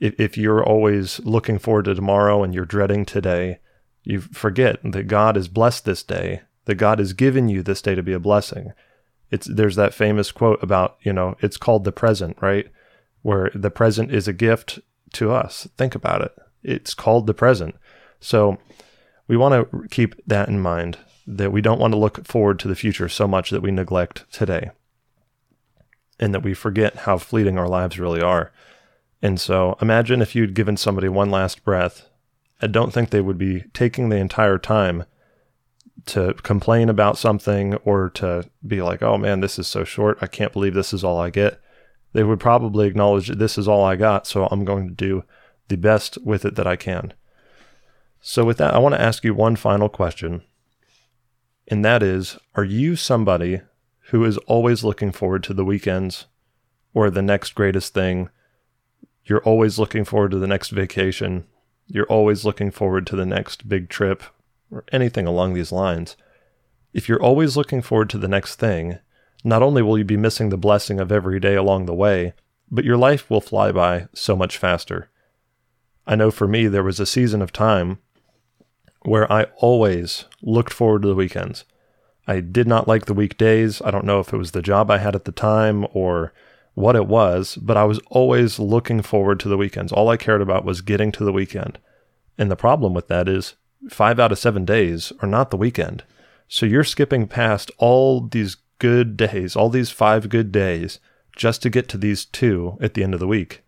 if, 0.00 0.18
if 0.18 0.36
you're 0.36 0.64
always 0.64 1.20
looking 1.20 1.58
forward 1.58 1.84
to 1.86 1.94
tomorrow 1.94 2.42
and 2.42 2.54
you're 2.54 2.64
dreading 2.64 3.04
today 3.04 3.60
you 4.02 4.20
forget 4.20 4.78
that 4.82 5.04
God 5.04 5.36
has 5.36 5.48
blessed 5.48 5.84
this 5.84 6.02
day 6.02 6.42
that 6.64 6.76
God 6.76 6.98
has 6.98 7.12
given 7.12 7.48
you 7.48 7.62
this 7.62 7.82
day 7.82 7.94
to 7.94 8.02
be 8.02 8.12
a 8.12 8.20
blessing. 8.20 8.72
It's 9.30 9.46
there's 9.46 9.76
that 9.76 9.94
famous 9.94 10.30
quote 10.30 10.62
about, 10.62 10.96
you 11.02 11.12
know, 11.12 11.36
it's 11.40 11.56
called 11.56 11.84
the 11.84 11.92
present, 11.92 12.36
right? 12.40 12.70
Where 13.22 13.50
the 13.54 13.70
present 13.70 14.12
is 14.12 14.28
a 14.28 14.32
gift 14.32 14.78
to 15.14 15.32
us. 15.32 15.68
Think 15.76 15.94
about 15.94 16.22
it. 16.22 16.32
It's 16.62 16.94
called 16.94 17.26
the 17.26 17.34
present. 17.34 17.74
So 18.22 18.58
we 19.26 19.36
want 19.36 19.70
to 19.70 19.88
keep 19.88 20.14
that 20.26 20.48
in 20.48 20.60
mind 20.60 20.98
that 21.26 21.52
we 21.52 21.60
don't 21.60 21.80
want 21.80 21.92
to 21.92 21.98
look 21.98 22.26
forward 22.26 22.58
to 22.60 22.68
the 22.68 22.74
future 22.74 23.08
so 23.08 23.28
much 23.28 23.50
that 23.50 23.62
we 23.62 23.70
neglect 23.70 24.30
today 24.32 24.70
and 26.18 26.32
that 26.32 26.42
we 26.42 26.54
forget 26.54 26.96
how 26.96 27.18
fleeting 27.18 27.58
our 27.58 27.68
lives 27.68 27.98
really 27.98 28.22
are. 28.22 28.52
And 29.20 29.40
so 29.40 29.76
imagine 29.80 30.22
if 30.22 30.34
you'd 30.34 30.54
given 30.54 30.76
somebody 30.76 31.08
one 31.08 31.30
last 31.30 31.64
breath. 31.64 32.08
I 32.60 32.68
don't 32.68 32.92
think 32.92 33.10
they 33.10 33.20
would 33.20 33.38
be 33.38 33.64
taking 33.72 34.08
the 34.08 34.16
entire 34.16 34.58
time 34.58 35.04
to 36.06 36.34
complain 36.42 36.88
about 36.88 37.18
something 37.18 37.74
or 37.76 38.10
to 38.10 38.48
be 38.66 38.82
like, 38.82 39.02
oh 39.02 39.18
man, 39.18 39.40
this 39.40 39.58
is 39.58 39.66
so 39.66 39.84
short. 39.84 40.18
I 40.20 40.26
can't 40.26 40.52
believe 40.52 40.74
this 40.74 40.92
is 40.92 41.02
all 41.04 41.18
I 41.18 41.30
get. 41.30 41.60
They 42.12 42.22
would 42.22 42.40
probably 42.40 42.86
acknowledge 42.86 43.28
that 43.28 43.38
this 43.38 43.58
is 43.58 43.66
all 43.66 43.84
I 43.84 43.96
got. 43.96 44.26
So 44.26 44.46
I'm 44.50 44.64
going 44.64 44.88
to 44.88 44.94
do 44.94 45.24
the 45.68 45.76
best 45.76 46.18
with 46.22 46.44
it 46.44 46.54
that 46.56 46.66
I 46.66 46.76
can. 46.76 47.14
So, 48.24 48.44
with 48.44 48.56
that, 48.58 48.72
I 48.72 48.78
want 48.78 48.94
to 48.94 49.00
ask 49.00 49.24
you 49.24 49.34
one 49.34 49.56
final 49.56 49.88
question. 49.88 50.42
And 51.68 51.84
that 51.84 52.02
is 52.02 52.38
Are 52.54 52.64
you 52.64 52.96
somebody 52.96 53.60
who 54.10 54.24
is 54.24 54.38
always 54.38 54.84
looking 54.84 55.12
forward 55.12 55.42
to 55.44 55.54
the 55.54 55.64
weekends 55.64 56.26
or 56.94 57.10
the 57.10 57.20
next 57.20 57.54
greatest 57.54 57.92
thing? 57.92 58.30
You're 59.24 59.42
always 59.42 59.78
looking 59.78 60.04
forward 60.04 60.30
to 60.30 60.38
the 60.38 60.46
next 60.46 60.70
vacation. 60.70 61.46
You're 61.86 62.06
always 62.06 62.44
looking 62.44 62.70
forward 62.70 63.06
to 63.08 63.16
the 63.16 63.26
next 63.26 63.68
big 63.68 63.88
trip 63.88 64.22
or 64.72 64.84
anything 64.90 65.26
along 65.26 65.52
these 65.52 65.70
lines, 65.70 66.16
if 66.94 67.08
you're 67.08 67.22
always 67.22 67.56
looking 67.56 67.82
forward 67.82 68.10
to 68.10 68.18
the 68.18 68.28
next 68.28 68.56
thing, 68.56 68.98
not 69.44 69.62
only 69.62 69.82
will 69.82 69.98
you 69.98 70.04
be 70.04 70.16
missing 70.16 70.48
the 70.48 70.56
blessing 70.56 70.98
of 70.98 71.12
every 71.12 71.38
day 71.38 71.54
along 71.54 71.86
the 71.86 71.94
way, 71.94 72.32
but 72.70 72.84
your 72.84 72.96
life 72.96 73.28
will 73.28 73.40
fly 73.40 73.70
by 73.70 74.08
so 74.14 74.34
much 74.34 74.56
faster. 74.56 75.10
I 76.06 76.16
know 76.16 76.30
for 76.30 76.48
me, 76.48 76.66
there 76.66 76.82
was 76.82 76.98
a 76.98 77.06
season 77.06 77.42
of 77.42 77.52
time 77.52 77.98
where 79.04 79.30
I 79.32 79.44
always 79.56 80.24
looked 80.40 80.72
forward 80.72 81.02
to 81.02 81.08
the 81.08 81.14
weekends. 81.14 81.64
I 82.26 82.40
did 82.40 82.68
not 82.68 82.86
like 82.86 83.06
the 83.06 83.14
weekdays. 83.14 83.82
I 83.82 83.90
don't 83.90 84.04
know 84.04 84.20
if 84.20 84.32
it 84.32 84.36
was 84.36 84.52
the 84.52 84.62
job 84.62 84.90
I 84.90 84.98
had 84.98 85.14
at 85.14 85.24
the 85.24 85.32
time 85.32 85.86
or 85.92 86.32
what 86.74 86.96
it 86.96 87.06
was, 87.06 87.56
but 87.56 87.76
I 87.76 87.84
was 87.84 88.00
always 88.10 88.58
looking 88.58 89.02
forward 89.02 89.40
to 89.40 89.48
the 89.48 89.56
weekends. 89.56 89.92
All 89.92 90.08
I 90.08 90.16
cared 90.16 90.40
about 90.40 90.64
was 90.64 90.80
getting 90.80 91.12
to 91.12 91.24
the 91.24 91.32
weekend. 91.32 91.78
And 92.38 92.50
the 92.50 92.56
problem 92.56 92.94
with 92.94 93.08
that 93.08 93.28
is 93.28 93.54
five 93.90 94.18
out 94.18 94.32
of 94.32 94.38
seven 94.38 94.64
days 94.64 95.12
are 95.20 95.28
not 95.28 95.50
the 95.50 95.56
weekend. 95.56 96.04
So 96.48 96.64
you're 96.66 96.84
skipping 96.84 97.26
past 97.26 97.70
all 97.78 98.20
these 98.20 98.56
good 98.78 99.16
days, 99.16 99.56
all 99.56 99.68
these 99.68 99.90
five 99.90 100.28
good 100.28 100.52
days, 100.52 100.98
just 101.36 101.62
to 101.62 101.70
get 101.70 101.88
to 101.88 101.98
these 101.98 102.24
two 102.24 102.78
at 102.80 102.94
the 102.94 103.02
end 103.02 103.14
of 103.14 103.20
the 103.20 103.26
week. 103.26 103.62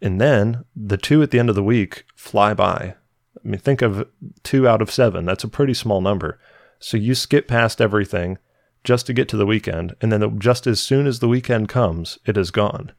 And 0.00 0.20
then 0.20 0.64
the 0.74 0.96
two 0.96 1.22
at 1.22 1.30
the 1.30 1.38
end 1.38 1.48
of 1.48 1.54
the 1.54 1.62
week 1.62 2.04
fly 2.16 2.54
by. 2.54 2.96
I 3.44 3.48
mean, 3.48 3.60
think 3.60 3.82
of 3.82 4.08
two 4.42 4.68
out 4.68 4.82
of 4.82 4.90
seven. 4.90 5.24
That's 5.24 5.44
a 5.44 5.48
pretty 5.48 5.74
small 5.74 6.00
number. 6.00 6.38
So 6.78 6.96
you 6.96 7.14
skip 7.14 7.48
past 7.48 7.80
everything 7.80 8.38
just 8.84 9.06
to 9.06 9.12
get 9.12 9.28
to 9.28 9.36
the 9.36 9.46
weekend. 9.46 9.94
And 10.00 10.12
then 10.12 10.38
just 10.38 10.66
as 10.66 10.80
soon 10.80 11.06
as 11.06 11.18
the 11.18 11.28
weekend 11.28 11.68
comes, 11.68 12.18
it 12.26 12.36
is 12.36 12.50
gone. 12.50 12.92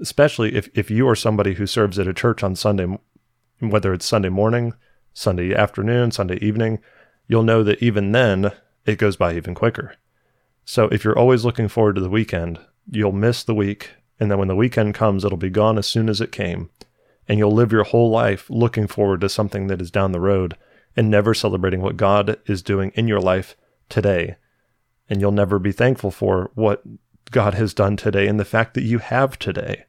Especially 0.00 0.54
if, 0.54 0.68
if 0.74 0.90
you 0.90 1.08
are 1.08 1.16
somebody 1.16 1.54
who 1.54 1.66
serves 1.66 1.98
at 1.98 2.08
a 2.08 2.14
church 2.14 2.42
on 2.42 2.54
Sunday, 2.54 2.98
whether 3.60 3.92
it's 3.92 4.06
Sunday 4.06 4.28
morning, 4.28 4.74
Sunday 5.14 5.54
afternoon, 5.54 6.10
Sunday 6.10 6.36
evening, 6.36 6.80
you'll 7.28 7.42
know 7.42 7.62
that 7.62 7.82
even 7.82 8.12
then 8.12 8.52
it 8.84 8.98
goes 8.98 9.16
by 9.16 9.34
even 9.34 9.54
quicker. 9.54 9.94
So 10.64 10.88
if 10.88 11.04
you're 11.04 11.18
always 11.18 11.44
looking 11.44 11.68
forward 11.68 11.94
to 11.94 12.00
the 12.00 12.10
weekend, 12.10 12.58
you'll 12.90 13.12
miss 13.12 13.42
the 13.42 13.54
week. 13.54 13.90
And 14.18 14.30
then 14.30 14.38
when 14.38 14.48
the 14.48 14.56
weekend 14.56 14.94
comes, 14.94 15.24
it'll 15.24 15.38
be 15.38 15.50
gone 15.50 15.78
as 15.78 15.86
soon 15.86 16.08
as 16.08 16.20
it 16.20 16.32
came. 16.32 16.70
And 17.28 17.38
you'll 17.38 17.52
live 17.52 17.72
your 17.72 17.84
whole 17.84 18.10
life 18.10 18.48
looking 18.48 18.86
forward 18.86 19.20
to 19.22 19.28
something 19.28 19.66
that 19.66 19.80
is 19.80 19.90
down 19.90 20.12
the 20.12 20.20
road 20.20 20.56
and 20.96 21.10
never 21.10 21.34
celebrating 21.34 21.82
what 21.82 21.96
God 21.96 22.38
is 22.46 22.62
doing 22.62 22.92
in 22.94 23.08
your 23.08 23.20
life 23.20 23.56
today. 23.88 24.36
And 25.08 25.20
you'll 25.20 25.32
never 25.32 25.58
be 25.58 25.72
thankful 25.72 26.10
for 26.10 26.50
what 26.54 26.82
God 27.30 27.54
has 27.54 27.74
done 27.74 27.96
today 27.96 28.26
and 28.26 28.38
the 28.38 28.44
fact 28.44 28.74
that 28.74 28.84
you 28.84 28.98
have 28.98 29.38
today. 29.38 29.84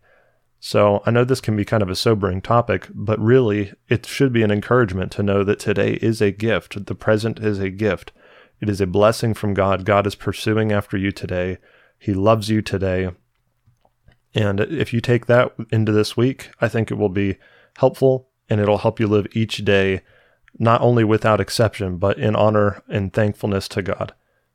So 0.59 1.03
I 1.05 1.11
know 1.11 1.23
this 1.23 1.41
can 1.41 1.55
be 1.55 1.65
kind 1.65 1.83
of 1.83 1.89
a 1.89 1.95
sobering 1.95 2.41
topic, 2.41 2.87
but 2.93 3.19
really 3.19 3.73
it 3.89 4.05
should 4.05 4.33
be 4.33 4.43
an 4.43 4.51
encouragement 4.51 5.11
to 5.13 5.23
know 5.23 5.43
that 5.43 5.59
today 5.59 5.93
is 6.01 6.21
a 6.21 6.31
gift. 6.31 6.85
The 6.87 6.95
present 6.95 7.39
is 7.39 7.59
a 7.59 7.69
gift. 7.69 8.11
It 8.59 8.69
is 8.69 8.81
a 8.81 8.87
blessing 8.87 9.35
from 9.35 9.53
God. 9.53 9.85
God 9.85 10.07
is 10.07 10.15
pursuing 10.15 10.71
after 10.71 10.97
you 10.97 11.11
today. 11.11 11.59
He 11.99 12.13
loves 12.13 12.49
you 12.49 12.61
today. 12.61 13.09
And 14.37 14.59
if 14.59 14.93
you 14.93 15.01
take 15.01 15.25
that 15.25 15.55
into 15.71 15.91
this 15.91 16.15
week, 16.15 16.51
I 16.61 16.67
think 16.67 16.91
it 16.91 16.97
will 16.97 17.09
be 17.09 17.37
helpful 17.77 18.29
and 18.47 18.61
it'll 18.61 18.77
help 18.77 18.99
you 18.99 19.07
live 19.07 19.25
each 19.31 19.65
day 19.65 20.01
not 20.59 20.79
only 20.79 21.03
without 21.03 21.41
exception, 21.41 21.97
but 21.97 22.19
in 22.19 22.35
honor 22.35 22.83
and 22.87 23.11
thankfulness 23.11 23.67
to 23.69 23.81
God. 23.81 24.13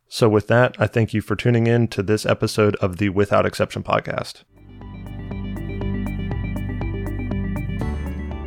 So, 0.08 0.28
with 0.28 0.46
that, 0.46 0.76
I 0.78 0.86
thank 0.86 1.12
you 1.12 1.20
for 1.20 1.34
tuning 1.34 1.66
in 1.66 1.88
to 1.88 2.02
this 2.02 2.24
episode 2.24 2.76
of 2.76 2.98
the 2.98 3.08
Without 3.08 3.44
Exception 3.44 3.82
podcast. 3.82 4.44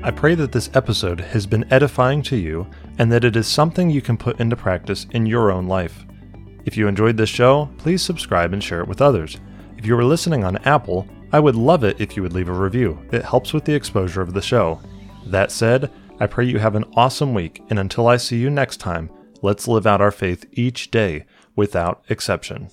I 0.04 0.12
pray 0.12 0.36
that 0.36 0.54
this 0.54 0.70
episode 0.74 1.20
has 1.20 1.46
been 1.46 1.66
edifying 1.74 2.22
to 2.24 2.38
you 2.38 2.66
and 2.98 3.12
that 3.12 3.26
it 3.26 3.36
is 3.36 3.48
something 3.48 3.90
you 3.90 4.02
can 4.02 4.16
put 4.16 4.40
into 4.40 4.56
practice 4.56 5.06
in 5.12 5.26
your 5.26 5.52
own 5.52 5.68
life. 5.68 6.06
If 6.64 6.78
you 6.78 6.88
enjoyed 6.88 7.18
this 7.18 7.30
show, 7.30 7.70
please 7.78 8.02
subscribe 8.02 8.54
and 8.54 8.64
share 8.64 8.80
it 8.80 8.88
with 8.88 9.02
others. 9.02 9.38
If 9.78 9.86
you 9.86 9.98
are 9.98 10.04
listening 10.06 10.44
on 10.46 10.58
Apple, 10.58 11.08
I 11.32 11.40
would 11.40 11.56
love 11.56 11.84
it 11.84 12.00
if 12.00 12.16
you 12.16 12.24
would 12.24 12.34
leave 12.34 12.50
a 12.50 12.54
review. 12.54 13.00
It 13.12 13.26
helps 13.26 13.54
with 13.54 13.66
the 13.66 13.74
exposure 13.74 14.22
of 14.22 14.34
the 14.34 14.42
show. 14.42 14.80
That 15.26 15.52
said, 15.52 15.92
I 16.20 16.28
pray 16.28 16.46
you 16.46 16.60
have 16.60 16.76
an 16.76 16.86
awesome 16.96 17.34
week, 17.34 17.62
and 17.70 17.78
until 17.78 18.08
I 18.08 18.18
see 18.18 18.38
you 18.38 18.50
next 18.50 18.78
time, 18.78 19.10
let's 19.42 19.68
live 19.68 19.86
out 19.86 20.02
our 20.02 20.12
faith 20.12 20.46
each 20.54 20.92
day 20.92 21.26
without 21.56 22.06
exception. 22.10 22.70